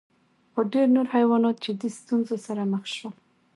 [0.53, 3.13] خو ډېر نور حیوانات جدي ستونزو سره مخ شول.